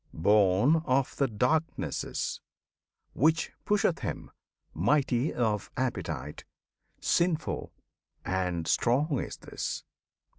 born 0.15 0.77
of 0.87 1.15
the 1.17 1.27
Darknesses, 1.27 2.41
Which 3.13 3.51
pusheth 3.67 3.99
him. 3.99 4.31
Mighty 4.73 5.31
of 5.31 5.69
appetite, 5.77 6.43
Sinful, 6.99 7.71
and 8.25 8.67
strong 8.67 9.19
is 9.19 9.37
this! 9.37 9.83